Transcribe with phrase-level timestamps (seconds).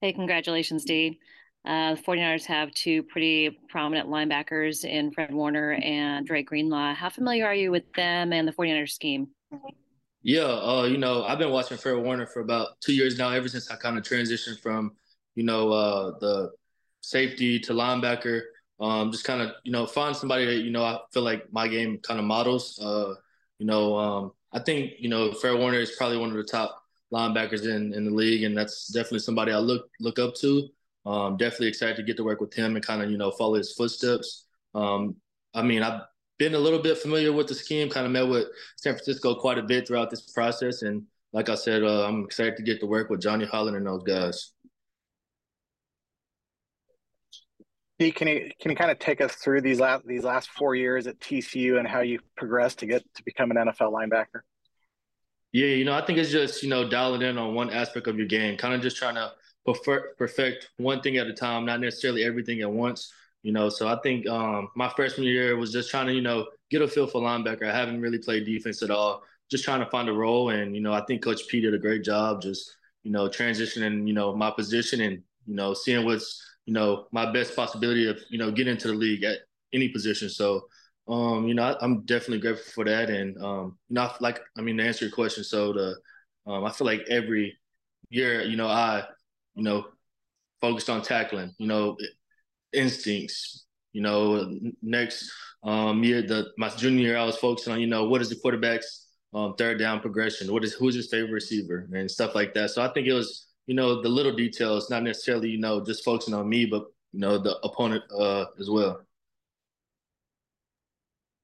[0.00, 1.18] Hey, congratulations, D.
[1.64, 6.94] Uh, the 49ers have two pretty prominent linebackers in Fred Warner and Dre Greenlaw.
[6.94, 9.26] How familiar are you with them and the 49ers scheme?
[10.22, 13.48] Yeah, uh, you know, I've been watching Fred Warner for about two years now, ever
[13.48, 14.92] since I kind of transitioned from,
[15.34, 16.52] you know, uh, the
[17.00, 18.42] safety to linebacker.
[18.78, 21.66] Um, just kind of, you know, find somebody that, you know, I feel like my
[21.66, 22.78] game kind of models.
[22.78, 23.14] Uh,
[23.58, 26.84] you know, um, I think, you know, Fred Warner is probably one of the top
[27.12, 30.68] linebackers in, in the league, and that's definitely somebody I look look up to.
[31.06, 33.54] Um, definitely excited to get to work with him and kind of, you know, follow
[33.54, 34.44] his footsteps.
[34.74, 35.16] Um,
[35.54, 36.02] I mean, I've
[36.38, 39.58] been a little bit familiar with the scheme, kind of met with San Francisco quite
[39.58, 40.82] a bit throughout this process.
[40.82, 43.86] And like I said, uh, I'm excited to get to work with Johnny Holland and
[43.86, 44.52] those guys.
[47.98, 51.08] Can you can you kind of take us through these last these last four years
[51.08, 54.42] at TCU and how you progressed to get to become an NFL linebacker?
[55.52, 58.16] Yeah, you know, I think it's just you know dialing in on one aspect of
[58.18, 59.32] your game, kind of just trying to
[60.16, 63.12] perfect one thing at a time, not necessarily everything at once.
[63.42, 66.46] You know, so I think um, my freshman year was just trying to, you know,
[66.70, 67.68] get a feel for linebacker.
[67.70, 70.50] I haven't really played defense at all, just trying to find a role.
[70.50, 74.06] And, you know, I think Coach P did a great job just, you know, transitioning,
[74.08, 78.18] you know, my position and, you know, seeing what's, you know, my best possibility of,
[78.28, 79.38] you know, getting into the league at
[79.72, 80.28] any position.
[80.28, 80.66] So,
[81.08, 83.08] um, you know, I, am definitely grateful for that.
[83.08, 85.96] And, um, you know, like, I mean, to answer your question, so the,
[86.46, 87.56] um, I feel like every
[88.10, 89.04] year, you know, I,
[89.54, 89.86] you know,
[90.60, 91.96] focused on tackling, you know,
[92.72, 93.64] instincts.
[93.92, 98.08] You know, next um, year, the my junior year, I was focusing on, you know,
[98.08, 100.52] what is the quarterback's um, third down progression?
[100.52, 102.70] What is who's his favorite receiver and stuff like that.
[102.70, 106.04] So I think it was, you know, the little details, not necessarily, you know, just
[106.04, 109.00] focusing on me, but you know, the opponent uh, as well.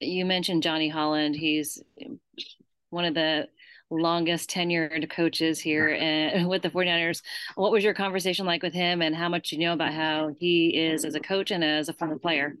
[0.00, 1.36] You mentioned Johnny Holland.
[1.36, 1.82] He's
[2.90, 3.48] one of the
[3.90, 7.22] longest tenured coaches here and, with the 49ers.
[7.54, 10.68] What was your conversation like with him and how much you know about how he
[10.68, 12.54] is as a coach and as a former player?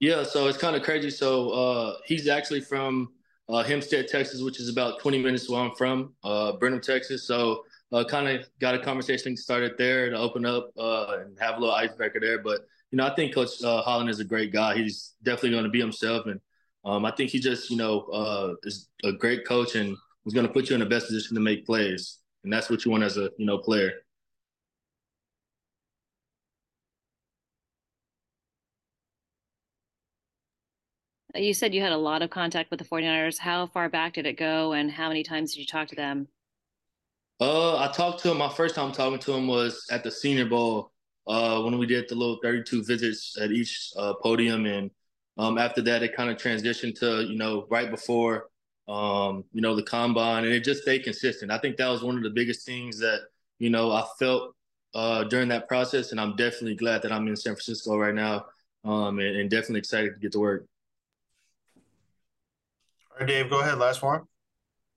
[0.00, 1.10] Yeah, so it's kind of crazy.
[1.10, 3.12] So uh, he's actually from
[3.48, 7.26] uh, Hempstead, Texas, which is about 20 minutes where I'm from, uh, Brenham, Texas.
[7.26, 11.56] So uh, kind of got a conversation started there to open up uh, and have
[11.56, 12.38] a little icebreaker there.
[12.38, 14.76] But, you know, I think Coach uh, Holland is a great guy.
[14.76, 16.26] He's definitely going to be himself.
[16.26, 16.40] And
[16.84, 20.46] um, I think he just, you know, uh, is a great coach and– who's going
[20.46, 23.02] to put you in the best position to make plays, and that's what you want
[23.02, 23.92] as a you know player.
[31.34, 33.38] You said you had a lot of contact with the 49ers.
[33.38, 36.28] How far back did it go, and how many times did you talk to them?
[37.40, 38.38] Uh, I talked to him.
[38.38, 40.92] My first time talking to him was at the Senior Bowl
[41.26, 44.90] uh, when we did the little 32 visits at each uh, podium, and
[45.38, 48.48] um, after that, it kind of transitioned to you know right before
[48.88, 51.50] um, you know, the combine, and it just stayed consistent.
[51.50, 53.20] I think that was one of the biggest things that,
[53.58, 54.54] you know, I felt
[54.94, 58.46] uh, during that process, and I'm definitely glad that I'm in San Francisco right now,
[58.84, 60.66] um, and, and definitely excited to get to work.
[63.12, 63.78] All right, Dave, go ahead.
[63.78, 64.22] Last one.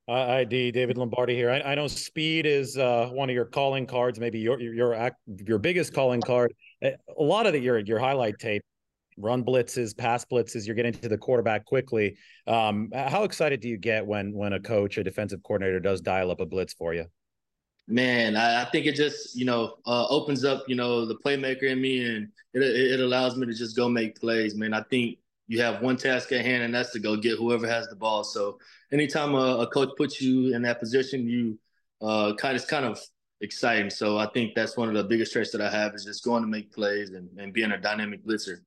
[0.07, 1.49] ID David Lombardi here.
[1.49, 5.11] I, I know speed is uh, one of your calling cards, maybe your your
[5.47, 6.53] your, biggest calling card.
[6.83, 8.63] A lot of the, your your highlight tape
[9.17, 10.65] run blitzes, pass blitzes.
[10.65, 12.17] You're getting to the quarterback quickly.
[12.47, 16.31] Um, how excited do you get when when a coach, a defensive coordinator, does dial
[16.31, 17.05] up a blitz for you?
[17.87, 21.63] Man, I, I think it just you know uh, opens up you know the playmaker
[21.63, 24.55] in me, and it, it allows me to just go make plays.
[24.55, 25.17] Man, I think
[25.47, 28.23] you have one task at hand, and that's to go get whoever has the ball.
[28.23, 28.59] So
[28.91, 31.59] anytime a, a coach puts you in that position, you
[32.01, 32.99] uh, kind of kind of
[33.41, 33.89] exciting.
[33.89, 36.41] So I think that's one of the biggest traits that I have is just going
[36.41, 38.59] to make plays and, and being a dynamic blitzer.